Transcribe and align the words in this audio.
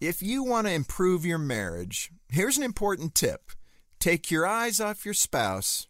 If 0.00 0.22
you 0.22 0.42
want 0.42 0.66
to 0.66 0.72
improve 0.72 1.26
your 1.26 1.36
marriage, 1.36 2.10
here's 2.30 2.56
an 2.56 2.62
important 2.62 3.14
tip 3.14 3.50
take 3.98 4.30
your 4.30 4.46
eyes 4.46 4.80
off 4.80 5.04
your 5.04 5.12
spouse 5.12 5.88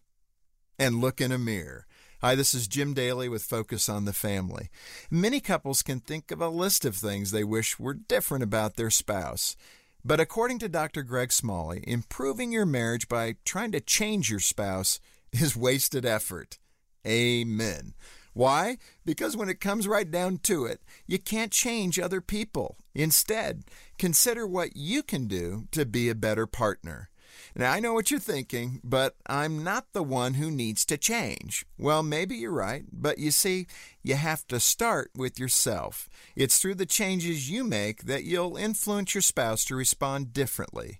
and 0.77 0.99
look 0.99 1.21
in 1.21 1.31
a 1.31 1.37
mirror. 1.37 1.85
Hi, 2.19 2.35
this 2.35 2.53
is 2.53 2.67
Jim 2.67 2.93
Daly 2.93 3.29
with 3.29 3.41
Focus 3.41 3.87
on 3.87 4.03
the 4.03 4.11
Family. 4.11 4.69
Many 5.09 5.39
couples 5.39 5.81
can 5.81 6.01
think 6.01 6.29
of 6.29 6.41
a 6.41 6.49
list 6.49 6.83
of 6.83 6.97
things 6.97 7.31
they 7.31 7.45
wish 7.45 7.79
were 7.79 7.93
different 7.93 8.43
about 8.43 8.75
their 8.75 8.89
spouse. 8.89 9.55
But 10.03 10.19
according 10.19 10.59
to 10.59 10.67
Dr. 10.67 11.03
Greg 11.03 11.31
Smalley, 11.31 11.81
improving 11.87 12.51
your 12.51 12.65
marriage 12.65 13.07
by 13.07 13.37
trying 13.45 13.71
to 13.71 13.79
change 13.79 14.29
your 14.29 14.41
spouse 14.41 14.99
is 15.31 15.55
wasted 15.55 16.05
effort. 16.05 16.59
Amen. 17.07 17.93
Why? 18.33 18.77
Because 19.05 19.35
when 19.35 19.49
it 19.49 19.59
comes 19.59 19.87
right 19.87 20.09
down 20.09 20.37
to 20.43 20.65
it, 20.65 20.81
you 21.05 21.19
can't 21.19 21.51
change 21.51 21.99
other 21.99 22.21
people. 22.21 22.77
Instead, 22.93 23.63
consider 23.97 24.47
what 24.47 24.75
you 24.75 25.03
can 25.03 25.27
do 25.27 25.67
to 25.71 25.85
be 25.85 26.09
a 26.09 26.15
better 26.15 26.47
partner. 26.47 27.09
Now, 27.55 27.71
I 27.71 27.79
know 27.79 27.93
what 27.93 28.11
you're 28.11 28.19
thinking, 28.19 28.79
but 28.83 29.15
I'm 29.27 29.63
not 29.63 29.91
the 29.91 30.03
one 30.03 30.35
who 30.35 30.49
needs 30.49 30.85
to 30.85 30.97
change. 30.97 31.65
Well, 31.77 32.03
maybe 32.03 32.35
you're 32.37 32.51
right, 32.51 32.83
but 32.91 33.17
you 33.17 33.31
see, 33.31 33.67
you 34.01 34.15
have 34.15 34.47
to 34.47 34.59
start 34.59 35.11
with 35.15 35.39
yourself. 35.39 36.09
It's 36.35 36.59
through 36.59 36.75
the 36.75 36.85
changes 36.85 37.49
you 37.49 37.63
make 37.63 38.03
that 38.03 38.23
you'll 38.23 38.55
influence 38.55 39.13
your 39.13 39.21
spouse 39.21 39.65
to 39.65 39.75
respond 39.75 40.33
differently. 40.33 40.99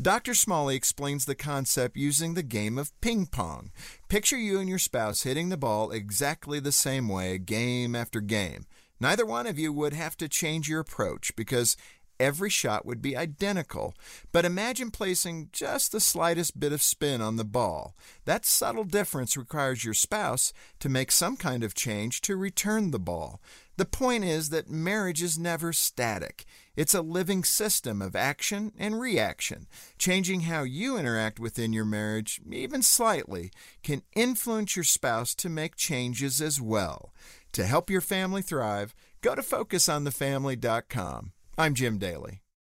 Dr. 0.00 0.34
Smalley 0.34 0.76
explains 0.76 1.24
the 1.24 1.34
concept 1.34 1.96
using 1.96 2.34
the 2.34 2.42
game 2.42 2.78
of 2.78 2.98
ping 3.00 3.26
pong. 3.26 3.70
Picture 4.08 4.38
you 4.38 4.58
and 4.58 4.68
your 4.68 4.78
spouse 4.78 5.22
hitting 5.22 5.48
the 5.48 5.56
ball 5.56 5.90
exactly 5.90 6.60
the 6.60 6.72
same 6.72 7.08
way, 7.08 7.38
game 7.38 7.94
after 7.94 8.20
game. 8.20 8.66
Neither 9.00 9.24
one 9.24 9.46
of 9.46 9.58
you 9.58 9.72
would 9.72 9.94
have 9.94 10.16
to 10.18 10.28
change 10.28 10.68
your 10.68 10.80
approach 10.80 11.34
because 11.34 11.76
every 12.20 12.50
shot 12.50 12.84
would 12.84 13.00
be 13.00 13.16
identical. 13.16 13.94
But 14.30 14.44
imagine 14.44 14.90
placing 14.90 15.48
just 15.52 15.90
the 15.90 16.00
slightest 16.00 16.60
bit 16.60 16.72
of 16.72 16.82
spin 16.82 17.20
on 17.20 17.36
the 17.36 17.44
ball. 17.44 17.96
That 18.26 18.44
subtle 18.44 18.84
difference 18.84 19.36
requires 19.36 19.84
your 19.84 19.94
spouse 19.94 20.52
to 20.80 20.88
make 20.88 21.10
some 21.10 21.36
kind 21.36 21.64
of 21.64 21.74
change 21.74 22.20
to 22.22 22.36
return 22.36 22.90
the 22.90 22.98
ball. 22.98 23.40
The 23.80 23.86
point 23.86 24.24
is 24.24 24.50
that 24.50 24.68
marriage 24.68 25.22
is 25.22 25.38
never 25.38 25.72
static. 25.72 26.44
It's 26.76 26.92
a 26.92 27.00
living 27.00 27.44
system 27.44 28.02
of 28.02 28.14
action 28.14 28.72
and 28.78 29.00
reaction. 29.00 29.68
Changing 29.96 30.40
how 30.40 30.64
you 30.64 30.98
interact 30.98 31.40
within 31.40 31.72
your 31.72 31.86
marriage, 31.86 32.42
even 32.52 32.82
slightly, 32.82 33.50
can 33.82 34.02
influence 34.14 34.76
your 34.76 34.84
spouse 34.84 35.34
to 35.36 35.48
make 35.48 35.76
changes 35.76 36.42
as 36.42 36.60
well. 36.60 37.14
To 37.52 37.64
help 37.64 37.88
your 37.88 38.02
family 38.02 38.42
thrive, 38.42 38.94
go 39.22 39.34
to 39.34 39.40
focusonthefamily.com. 39.40 41.32
I'm 41.56 41.72
Jim 41.74 41.96
Daly. 41.96 42.42